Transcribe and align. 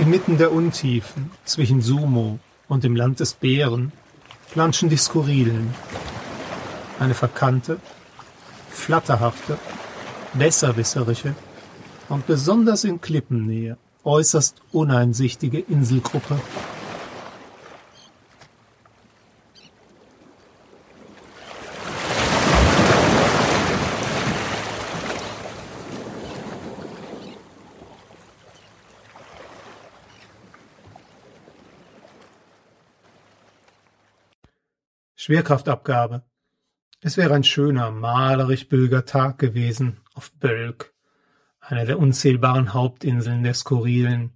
Inmitten 0.00 0.38
der 0.38 0.52
Untiefen, 0.52 1.32
zwischen 1.44 1.82
Sumo 1.82 2.38
und 2.68 2.84
dem 2.84 2.94
Land 2.94 3.18
des 3.18 3.34
Bären, 3.34 3.90
planschen 4.52 4.88
die 4.88 4.96
Skurrilen. 4.96 5.74
Eine 7.00 7.14
verkannte, 7.14 7.80
flatterhafte, 8.70 9.58
besserwisserische 10.34 11.34
und 12.08 12.26
besonders 12.28 12.84
in 12.84 13.00
Klippennähe 13.00 13.76
äußerst 14.04 14.62
uneinsichtige 14.72 15.58
Inselgruppe. 15.58 16.40
Schwerkraftabgabe. 35.28 36.22
Es 37.02 37.18
wäre 37.18 37.34
ein 37.34 37.44
schöner, 37.44 37.90
malerisch 37.90 38.66
böiger 38.66 39.04
Tag 39.04 39.38
gewesen 39.38 40.00
auf 40.14 40.32
Bölk, 40.32 40.94
einer 41.60 41.84
der 41.84 41.98
unzählbaren 41.98 42.72
Hauptinseln 42.72 43.42
der 43.42 43.52
Skurrilen. 43.52 44.32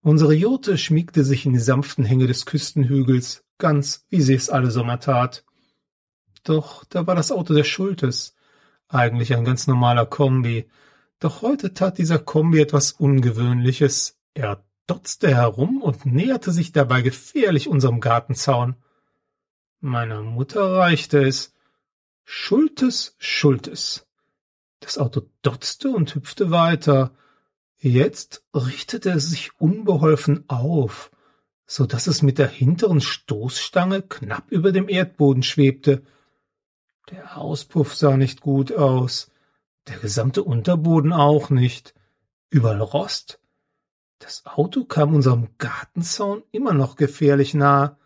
Unsere 0.00 0.34
Jurte 0.34 0.78
schmiegte 0.78 1.24
sich 1.24 1.44
in 1.44 1.54
die 1.54 1.58
sanften 1.58 2.04
Hänge 2.04 2.28
des 2.28 2.46
Küstenhügels, 2.46 3.46
ganz 3.58 4.06
wie 4.10 4.20
sie 4.20 4.34
es 4.34 4.48
alle 4.48 4.70
Sommer 4.70 5.00
tat. 5.00 5.44
Doch 6.44 6.84
da 6.84 7.08
war 7.08 7.16
das 7.16 7.32
Auto 7.32 7.52
der 7.52 7.64
Schultes, 7.64 8.36
eigentlich 8.86 9.34
ein 9.34 9.44
ganz 9.44 9.66
normaler 9.66 10.06
Kombi. 10.06 10.70
Doch 11.18 11.42
heute 11.42 11.74
tat 11.74 11.98
dieser 11.98 12.20
Kombi 12.20 12.60
etwas 12.60 12.92
Ungewöhnliches. 12.92 14.20
Er 14.34 14.64
dotzte 14.86 15.34
herum 15.34 15.82
und 15.82 16.06
näherte 16.06 16.52
sich 16.52 16.70
dabei 16.70 17.02
gefährlich 17.02 17.66
unserem 17.66 17.98
Gartenzaun. 17.98 18.76
Meiner 19.80 20.22
Mutter 20.22 20.72
reichte 20.72 21.24
es. 21.24 21.54
Schultes, 22.24 23.14
Schultes. 23.18 24.06
Das 24.80 24.98
Auto 24.98 25.22
dotzte 25.42 25.90
und 25.90 26.14
hüpfte 26.14 26.50
weiter. 26.50 27.12
Jetzt 27.76 28.42
richtete 28.54 29.10
es 29.10 29.30
sich 29.30 29.60
unbeholfen 29.60 30.44
auf, 30.48 31.12
so 31.64 31.86
dass 31.86 32.08
es 32.08 32.22
mit 32.22 32.38
der 32.38 32.48
hinteren 32.48 33.00
Stoßstange 33.00 34.02
knapp 34.02 34.50
über 34.50 34.72
dem 34.72 34.88
Erdboden 34.88 35.44
schwebte. 35.44 36.02
Der 37.10 37.38
Auspuff 37.38 37.94
sah 37.94 38.16
nicht 38.16 38.40
gut 38.40 38.72
aus, 38.72 39.30
der 39.86 39.98
gesamte 39.98 40.42
Unterboden 40.42 41.12
auch 41.12 41.50
nicht. 41.50 41.94
Überall 42.50 42.80
Rost. 42.80 43.38
Das 44.18 44.44
Auto 44.44 44.84
kam 44.84 45.14
unserem 45.14 45.50
Gartenzaun 45.58 46.42
immer 46.50 46.72
noch 46.72 46.96
gefährlich 46.96 47.54
nahe. 47.54 47.96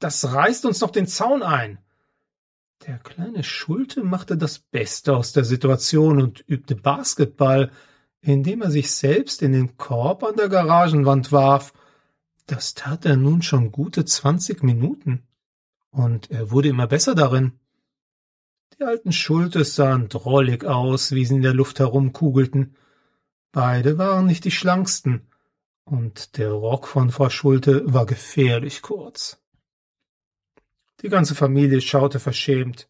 Das 0.00 0.32
reißt 0.32 0.64
uns 0.64 0.80
noch 0.80 0.90
den 0.90 1.06
Zaun 1.06 1.42
ein. 1.42 1.78
Der 2.86 2.98
kleine 2.98 3.44
Schulte 3.44 4.02
machte 4.02 4.36
das 4.38 4.58
Beste 4.58 5.14
aus 5.14 5.32
der 5.32 5.44
Situation 5.44 6.20
und 6.20 6.42
übte 6.48 6.74
Basketball, 6.74 7.70
indem 8.22 8.62
er 8.62 8.70
sich 8.70 8.90
selbst 8.90 9.42
in 9.42 9.52
den 9.52 9.76
Korb 9.76 10.24
an 10.24 10.36
der 10.36 10.48
Garagenwand 10.48 11.30
warf. 11.30 11.74
Das 12.46 12.74
tat 12.74 13.04
er 13.04 13.16
nun 13.16 13.42
schon 13.42 13.70
gute 13.70 14.04
zwanzig 14.06 14.62
Minuten. 14.62 15.22
Und 15.90 16.30
er 16.30 16.50
wurde 16.50 16.68
immer 16.68 16.86
besser 16.86 17.14
darin. 17.14 17.52
Die 18.78 18.84
alten 18.84 19.12
Schultes 19.12 19.74
sahen 19.74 20.08
drollig 20.08 20.64
aus, 20.64 21.12
wie 21.12 21.26
sie 21.26 21.36
in 21.36 21.42
der 21.42 21.52
Luft 21.52 21.78
herumkugelten. 21.78 22.74
Beide 23.52 23.98
waren 23.98 24.26
nicht 24.26 24.44
die 24.44 24.50
schlanksten, 24.50 25.26
und 25.84 26.38
der 26.38 26.52
Rock 26.52 26.86
von 26.86 27.10
Frau 27.10 27.28
Schulte 27.28 27.82
war 27.92 28.06
gefährlich 28.06 28.80
kurz. 28.80 29.39
Die 31.02 31.08
ganze 31.08 31.34
Familie 31.34 31.80
schaute 31.80 32.20
verschämt. 32.20 32.88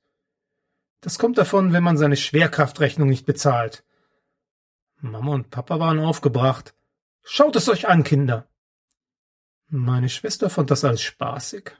Das 1.00 1.18
kommt 1.18 1.38
davon, 1.38 1.72
wenn 1.72 1.82
man 1.82 1.96
seine 1.96 2.16
Schwerkraftrechnung 2.16 3.08
nicht 3.08 3.24
bezahlt. 3.24 3.84
Mama 5.00 5.32
und 5.32 5.50
Papa 5.50 5.78
waren 5.78 5.98
aufgebracht. 5.98 6.74
Schaut 7.22 7.56
es 7.56 7.68
euch 7.68 7.88
an, 7.88 8.04
Kinder. 8.04 8.48
Meine 9.68 10.08
Schwester 10.08 10.50
fand 10.50 10.70
das 10.70 10.84
alles 10.84 11.00
spaßig. 11.00 11.72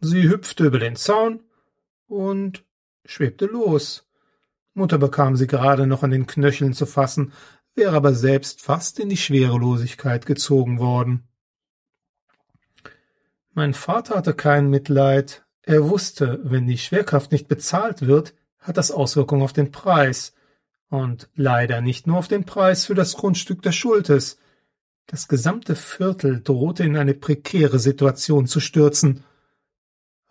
Sie 0.00 0.28
hüpfte 0.28 0.64
über 0.64 0.78
den 0.78 0.96
Zaun 0.96 1.44
und 2.06 2.64
schwebte 3.04 3.46
los. 3.46 4.08
Mutter 4.74 4.98
bekam 4.98 5.36
sie 5.36 5.46
gerade 5.46 5.86
noch 5.86 6.02
an 6.02 6.10
den 6.10 6.26
Knöcheln 6.26 6.72
zu 6.72 6.86
fassen, 6.86 7.32
wäre 7.74 7.94
aber 7.94 8.14
selbst 8.14 8.62
fast 8.62 8.98
in 8.98 9.08
die 9.08 9.16
Schwerelosigkeit 9.16 10.24
gezogen 10.24 10.78
worden. 10.78 11.28
Mein 13.52 13.74
Vater 13.74 14.16
hatte 14.16 14.34
kein 14.34 14.70
Mitleid, 14.70 15.44
er 15.68 15.90
wusste, 15.90 16.40
wenn 16.44 16.66
die 16.66 16.78
Schwerkraft 16.78 17.30
nicht 17.30 17.46
bezahlt 17.46 18.06
wird, 18.06 18.32
hat 18.58 18.78
das 18.78 18.90
Auswirkungen 18.90 19.42
auf 19.42 19.52
den 19.52 19.70
Preis. 19.70 20.32
Und 20.88 21.28
leider 21.34 21.82
nicht 21.82 22.06
nur 22.06 22.16
auf 22.16 22.26
den 22.26 22.46
Preis 22.46 22.86
für 22.86 22.94
das 22.94 23.12
Grundstück 23.12 23.60
der 23.60 23.72
Schultes. 23.72 24.38
Das 25.04 25.28
gesamte 25.28 25.76
Viertel 25.76 26.42
drohte 26.42 26.84
in 26.84 26.96
eine 26.96 27.12
prekäre 27.12 27.78
Situation 27.78 28.46
zu 28.46 28.60
stürzen. 28.60 29.24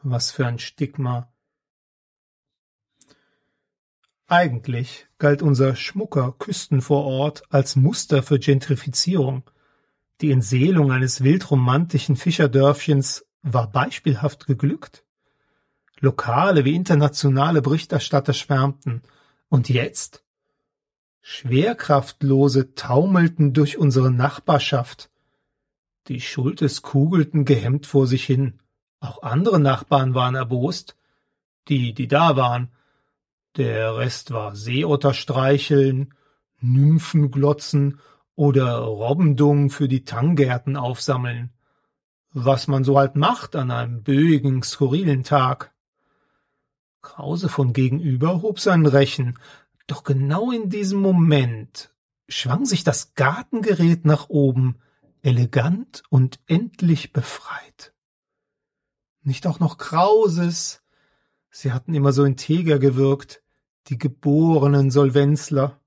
Was 0.02 0.32
für 0.32 0.48
ein 0.48 0.58
Stigma. 0.58 1.32
Eigentlich 4.26 5.06
galt 5.20 5.44
unser 5.44 5.76
schmucker 5.76 6.32
Küstenvorort 6.40 7.44
als 7.50 7.76
Muster 7.76 8.24
für 8.24 8.40
Gentrifizierung. 8.40 9.44
Die 10.22 10.32
Entseelung 10.32 10.92
eines 10.92 11.24
wildromantischen 11.24 12.16
Fischerdörfchens 12.16 13.24
war 13.44 13.72
beispielhaft 13.72 14.48
geglückt. 14.48 15.04
Lokale 16.00 16.66
wie 16.66 16.76
internationale 16.76 17.62
Berichterstatter 17.62 18.34
schwärmten. 18.34 19.02
Und 19.50 19.70
jetzt? 19.70 20.24
Schwerkraftlose 21.22 22.76
taumelten 22.76 23.54
durch 23.54 23.78
unsere 23.78 24.12
Nachbarschaft. 24.12 25.10
Die 26.08 26.22
Schultes 26.22 26.82
kugelten 26.82 27.46
gehemmt 27.46 27.86
vor 27.86 28.08
sich 28.08 28.24
hin. 28.26 28.60
Auch 29.00 29.24
andere 29.24 29.60
Nachbarn 29.60 30.14
waren 30.14 30.36
erbost. 30.36 30.96
Die, 31.68 31.94
die 31.94 32.08
da 32.08 32.36
waren. 32.38 32.72
Der 33.58 33.98
Rest 33.98 34.32
war 34.32 34.56
Seeotter 34.56 35.14
streicheln, 35.14 36.14
Nymphen 36.62 37.32
glotzen 37.32 38.00
oder 38.36 38.78
Robbendung 38.78 39.70
für 39.70 39.88
die 39.88 40.06
Tanggärten 40.06 40.78
aufsammeln. 40.78 41.52
Was 42.32 42.68
man 42.68 42.84
so 42.84 42.98
halt 42.98 43.16
macht 43.16 43.56
an 43.56 43.72
einem 43.72 44.04
böigen, 44.04 44.62
skurrilen 44.62 45.24
Tag. 45.24 45.74
Krause 47.08 47.48
von 47.48 47.72
gegenüber 47.72 48.42
hob 48.42 48.60
sein 48.60 48.86
Rechen, 48.86 49.40
doch 49.88 50.04
genau 50.04 50.52
in 50.52 50.70
diesem 50.70 51.00
Moment 51.00 51.96
schwang 52.28 52.66
sich 52.66 52.84
das 52.84 53.14
Gartengerät 53.16 54.04
nach 54.04 54.28
oben, 54.28 54.76
elegant 55.22 56.04
und 56.10 56.42
endlich 56.48 57.14
befreit. 57.14 57.94
Nicht 59.22 59.48
auch 59.48 59.62
noch 59.62 59.78
Krauses, 59.78 60.82
sie 61.50 61.72
hatten 61.72 61.94
immer 61.94 62.12
so 62.12 62.26
integer 62.26 62.78
gewirkt, 62.78 63.42
die 63.88 63.98
geborenen 63.98 64.92
Solvenzler. 64.92 65.80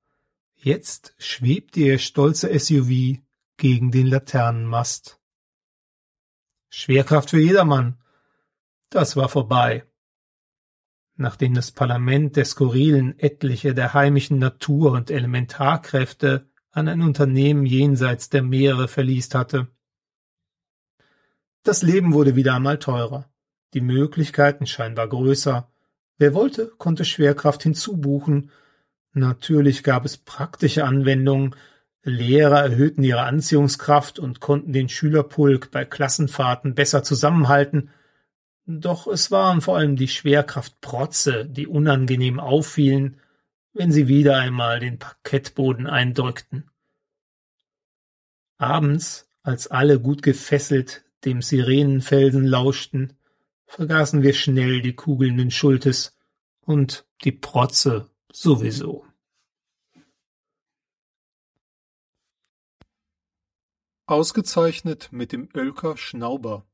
Jetzt 0.56 1.14
schwebte 1.18 1.80
ihr 1.80 1.98
stolze 1.98 2.58
SUV 2.58 3.20
gegen 3.58 3.90
den 3.90 4.06
Laternenmast. 4.06 5.20
Schwerkraft 6.70 7.28
für 7.28 7.40
jedermann. 7.40 7.98
Das 8.88 9.16
war 9.16 9.28
vorbei 9.28 9.84
nachdem 11.20 11.54
das 11.54 11.70
Parlament 11.70 12.36
der 12.36 12.44
Skurrilen 12.44 13.18
etliche 13.18 13.74
der 13.74 13.94
heimischen 13.94 14.38
Natur- 14.38 14.92
und 14.92 15.10
Elementarkräfte 15.10 16.48
an 16.70 16.88
ein 16.88 17.02
Unternehmen 17.02 17.66
jenseits 17.66 18.30
der 18.30 18.42
Meere 18.42 18.88
verliest 18.88 19.34
hatte. 19.34 19.68
Das 21.62 21.82
Leben 21.82 22.14
wurde 22.14 22.36
wieder 22.36 22.54
einmal 22.54 22.78
teurer, 22.78 23.28
die 23.74 23.80
Möglichkeiten 23.80 24.66
scheinbar 24.66 25.08
größer. 25.08 25.70
Wer 26.16 26.34
wollte, 26.34 26.72
konnte 26.78 27.04
Schwerkraft 27.04 27.62
hinzubuchen. 27.62 28.50
Natürlich 29.12 29.82
gab 29.82 30.04
es 30.04 30.16
praktische 30.16 30.84
Anwendungen, 30.84 31.54
Lehrer 32.02 32.62
erhöhten 32.62 33.02
ihre 33.02 33.22
Anziehungskraft 33.22 34.18
und 34.18 34.40
konnten 34.40 34.72
den 34.72 34.88
Schülerpulk 34.88 35.70
bei 35.70 35.84
Klassenfahrten 35.84 36.74
besser 36.74 37.02
zusammenhalten, 37.02 37.90
doch 38.78 39.06
es 39.08 39.30
waren 39.30 39.60
vor 39.60 39.76
allem 39.76 39.96
die 39.96 40.08
Schwerkraftprotze, 40.08 41.46
die 41.46 41.66
unangenehm 41.66 42.38
auffielen, 42.38 43.20
wenn 43.72 43.90
sie 43.90 44.06
wieder 44.06 44.36
einmal 44.36 44.78
den 44.78 44.98
Parkettboden 44.98 45.86
eindrückten. 45.86 46.70
Abends, 48.58 49.28
als 49.42 49.66
alle 49.68 49.98
gut 49.98 50.22
gefesselt 50.22 51.04
dem 51.24 51.42
Sirenenfelsen 51.42 52.44
lauschten, 52.44 53.14
vergaßen 53.66 54.22
wir 54.22 54.34
schnell 54.34 54.82
die 54.82 54.94
kugelnden 54.94 55.50
Schultes 55.50 56.18
und 56.60 57.06
die 57.24 57.32
Protze 57.32 58.10
sowieso. 58.30 59.06
Ausgezeichnet 64.06 65.12
mit 65.12 65.32
dem 65.32 65.48
Oelker 65.54 65.96
Schnauber. 65.96 66.66